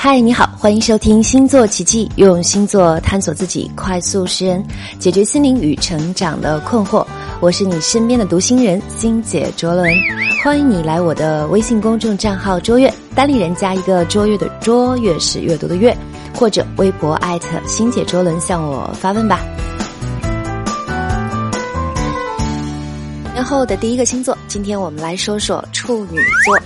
[0.00, 4.64] 嗨，你好，欢迎收听星座奇迹，用星座探索自己，快速识人，
[5.00, 7.04] 解决心灵与成长的困惑。
[7.40, 9.92] 我是你身边的读心人星姐卓伦，
[10.44, 15.94] 欢迎你来我的微信公众账号“卓越”，单立人加一个“卓越”的“卓越”是阅读的“阅”，
[16.32, 19.40] 或者微博艾特星姐卓伦向我发问吧。
[23.34, 26.56] 然后的第一个星座，今天我们来说说处女座。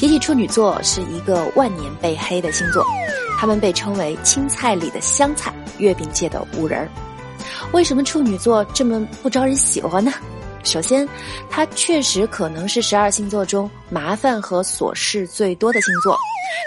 [0.00, 2.82] 提起处女座，是一个万年被黑的星座，
[3.38, 6.88] 他们被称为青菜里的香菜，月饼界的五仁儿。
[7.74, 10.10] 为什么处女座这么不招人喜欢呢？
[10.64, 11.06] 首先，
[11.50, 16.16] 它确实可能是十二星座中麻烦和琐事最多的星座，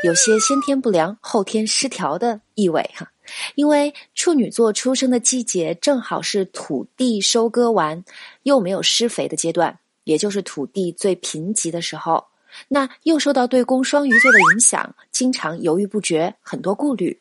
[0.03, 3.09] 有些先天不良、后天失调的意味哈。
[3.55, 8.05] 因为处女座出生的季节正好是土地收割完
[8.43, 12.23] 又没有施肥的阶段，也就是土地最贫瘠的时候。
[12.67, 17.19] 那又受到对宫双鱼座的影响，经常犹豫不决，很多顾虑，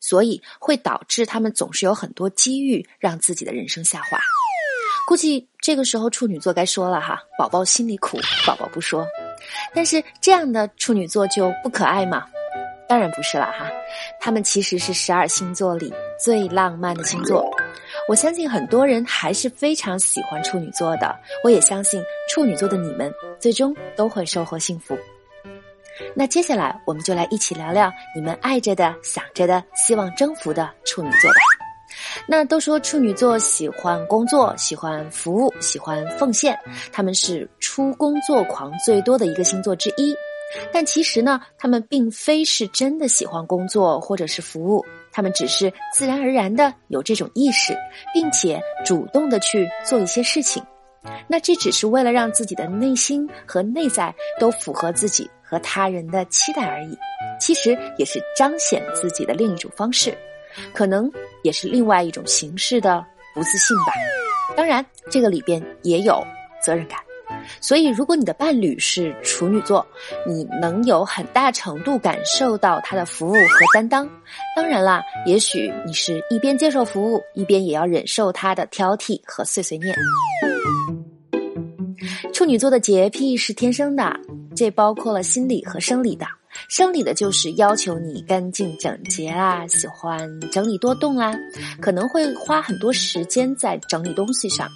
[0.00, 4.18] 所以会导致他们总是有很多机遇让自己的人生下滑。
[5.06, 9.06] 估计这个时候处女座该说了哈，宝宝心里苦，宝宝不说。
[9.74, 12.26] 但是这样的处女座就不可爱吗？
[12.88, 13.70] 当然不是了哈，
[14.20, 17.53] 他们其实是十二星座里最浪漫的星座。
[18.06, 23.10] 我相信很多人还是非常喜欢处女座的，我也相信处女座的你们
[23.40, 24.96] 最终都会收获幸福。
[26.14, 31.36] 那接下来我们就来一起聊聊你们爱着的、想着的、希望征服的处女座吧。
[32.26, 36.58] 那都说处女座喜欢工作、喜欢服务、喜欢奉献，
[36.92, 40.14] 他们是出工作狂最多的一个星座之一。
[40.72, 47.72] 但其实呢，他们并非是真的喜欢工作或者是服务，他们只是自然而然的有这种意识，
[48.12, 50.60] 并且主动的去做一些事情。
[51.28, 56.98] 那这只是为了让自己的内心和内在都符合自己和他人的期待而已。
[57.38, 60.16] 其实也是彰显自己的另一种方式，
[60.72, 61.10] 可能
[61.42, 63.04] 也是另外一种形式的
[63.34, 63.92] 不自信吧。
[64.56, 66.24] 当然，这个里边也有
[66.62, 66.98] 责任感。
[67.60, 69.86] 所以，如果你的伴侣是处女座，
[70.26, 74.08] 你能有很大程度感受到他的服务和担当。
[74.56, 79.94] 当然啦，也许你是一边接受服务，一边也要忍受他的挑剔和碎碎念。
[82.32, 84.12] 处女座的洁癖是天生的，
[84.56, 86.26] 这包括了心理和生理的。
[86.68, 90.18] 生理的就是要求你干净整洁啊，喜欢
[90.52, 91.34] 整理多动啊，
[91.80, 94.68] 可能会花很多时间在整理东西上。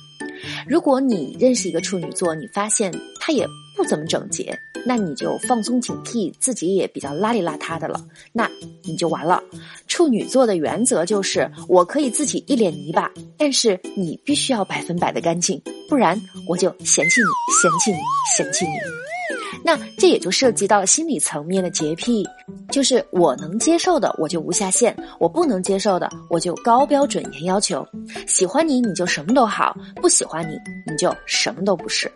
[0.67, 8.51] 如果你认识一个处女座，你发现他也不怎么整洁，那你就放松警惕，自己也比较邋里邋遢的了，那
[8.83, 9.43] 你就完了。
[9.87, 17.27] 处女座的原则就是，我可以自己一脸泥巴，但是你必须要百分百的干净，不然我就嫌弃你，
[17.61, 17.99] 嫌弃你，
[18.37, 19.18] 嫌弃你。
[19.65, 22.25] 那这也就涉及到了心理层面的洁癖，
[22.71, 27.87] 就是我能接受的我就无下限，我不能接受的我就高标准严要求。
[28.27, 30.57] 喜欢你你就什么都好，不喜欢你
[30.91, 32.11] 你就什么都不是。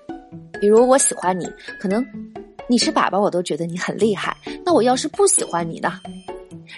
[0.61, 1.47] 比如我喜欢你，
[1.81, 2.05] 可能
[2.69, 4.37] 你吃粑粑我都觉得你很厉害。
[4.65, 6.01] 那我要是不喜欢你呢？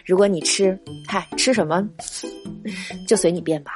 [0.05, 0.77] 如果你吃，
[1.07, 1.87] 嗨，吃什么
[3.07, 3.73] 就随你便吧。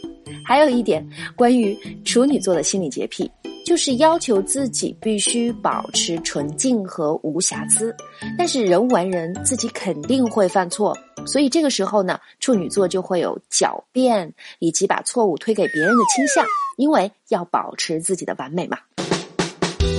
[0.44, 3.30] 还有一点关于处女座的心理洁癖。
[3.64, 7.94] 就是要求自己必须保持纯净和无瑕疵，
[8.36, 16.44] 但是人无完人，自己肯定会犯错，所以这个时候呢，处女座就会有狡辩以及把错误推给别人的倾向，
[16.76, 18.78] 因为要保持自己的完美嘛。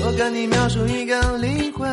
[0.04, 1.92] 我跟你描述一个灵魂。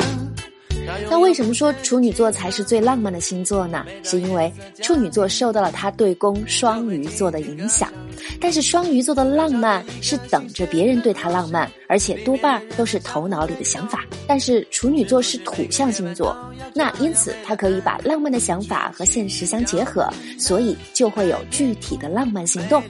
[1.10, 3.84] 那为什么说处女座才是最浪漫的星座呢？
[4.02, 4.52] 是因为
[4.82, 7.92] 处女座受到了他对宫双鱼座的影响，
[8.40, 14.04] 但是双鱼座的浪漫是等着别人对他浪漫，而且多半都是头脑里的想法。
[14.26, 16.36] 但是处女座是土象星座，
[16.74, 20.08] 那因此他可以把浪漫的想法和现实相结合，
[20.38, 22.82] 所以就会有具体的浪漫行动。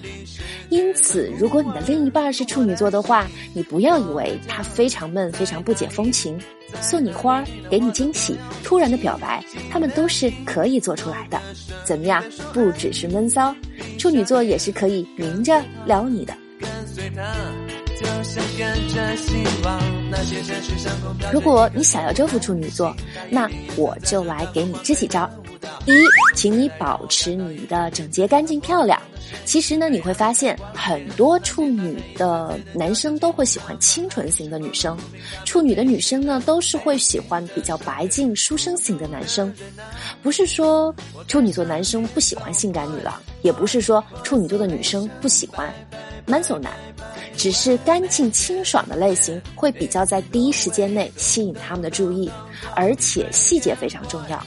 [0.70, 6.38] 因此，如果你的另一半是处女座的话，你不要以为他非常闷、非常不解风情。
[6.82, 11.40] 送你花，给你惊喜，突然的表白，他们都是可以做出来的。
[11.84, 12.22] 怎么样？
[12.52, 13.54] 不只是闷骚，
[13.98, 16.34] 处女座也是可以明着撩你的。
[21.32, 22.94] 如果你想要征服处女座，
[23.30, 25.28] 那我就来给你支几招。
[25.88, 26.04] 第一，
[26.34, 29.00] 请你保持你的整洁、干净、漂亮。
[29.46, 34.98] 其实呢，你会发现很多处女的男生都会喜欢清纯型的女生，
[35.46, 39.50] 处女的女生呢都是会喜欢比较白净、书生型的男生。
[40.22, 40.94] 不是说
[41.26, 45.72] 处女座男生不喜欢性感女郎，也不是说处女座的女生不喜欢
[46.26, 46.70] man so 男，
[47.34, 52.30] 只是干净清爽的类型会比较在第一时间内吸引他们的注意，
[52.76, 54.38] 而且细节非常重要。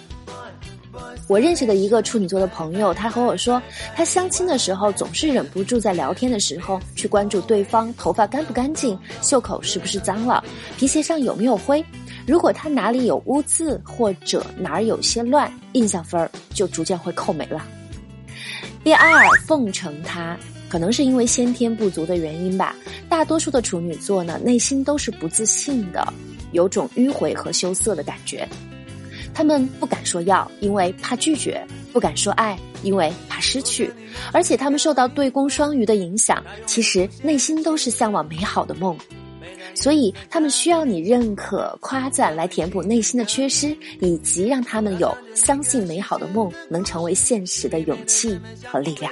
[1.32, 3.62] 我认识的一个处女座的朋友，他和我说，
[3.96, 10.44] 他相亲的时候总是忍不住在聊天的时候去关注对方头发干不干净，袖口是不是脏了，
[10.78, 11.82] 皮鞋上有没有灰。
[12.28, 17.66] 如果他哪里有污渍或者哪儿有些乱，印象分儿就逐渐会扣没了。
[18.84, 20.38] 第二，奉承他，
[20.68, 22.76] 可能是因为先天不足的原因吧。
[23.08, 26.06] 大多数的处女座呢，内心都是不自信的，
[26.52, 28.46] 有种迂回和羞涩的感觉。
[29.34, 33.92] 他们不敢说要，因为怕拒绝；不敢说爱，因为怕失去。
[34.32, 38.98] 而且他们受到对宫双鱼的影响，其实内心都是向往美好的梦，
[39.74, 49.12] 所以他们需要你认可、夸赞来填补内心的缺失，以及让他们有相信美好的梦能成为现实的勇气和力量。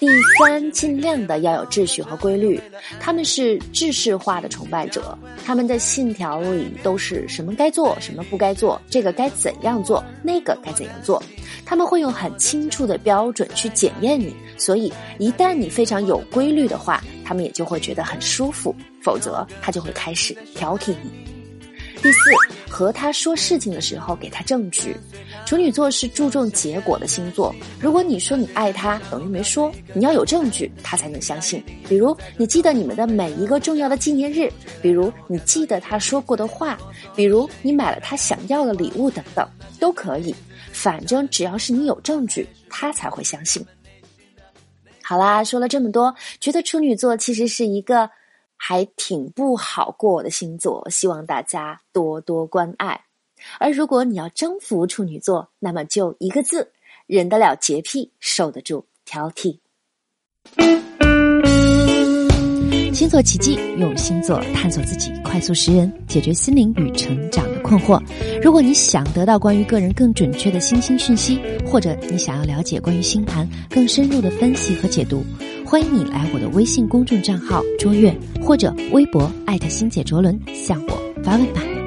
[0.00, 0.08] 第
[0.38, 2.58] 三，尽量的要有秩序和规律。
[2.98, 11.22] 他们是制式化的崇拜者，他们的信条里都是什么该做，什么不该做，这个该怎样做，那个该怎样做。
[11.66, 21.29] 他们会用很清楚的标准去检验你，所以一旦你非常有规律的话，他们也就会觉得很舒服；否则，他就会开始挑剔你。
[22.02, 22.18] 第四，
[22.66, 24.96] 和他说事情的时候给他证据。
[25.44, 27.54] 处女座是注重结果的星座。
[27.78, 31.62] 如果你说你爱他，等于没说，你要有证据，他才能相信。
[31.88, 34.50] 比如你记得你们的每一个重要的纪念日，
[34.80, 36.78] 比如你记得他说过的话，
[37.14, 39.46] 比如你买了他想要的礼物等等，
[39.78, 40.34] 都可以。
[40.72, 43.62] 反正只要是你有证据，他才会相信。
[45.02, 48.08] 好啦，说了这么多，觉得处女座其实是一个。
[48.62, 53.00] 还挺不好过的星座，希望大家多多关爱。
[53.58, 56.70] 而如果你要征服处女座，那么就一个字：
[57.06, 59.58] 忍得了洁癖，受得住挑剔。
[62.92, 67.98] 星座奇迹，用星座探索自己，快速识人，解决心灵与成长的困惑。
[68.42, 75.24] 如果你想得到关于个人更准确的星星讯息，或者你想要了解关于星盘更深入的分析和解读。
[75.70, 78.12] 欢迎你来我的微信公众账号“卓越”
[78.42, 81.79] 或者微博“艾特星姐卓伦”向我发问吧。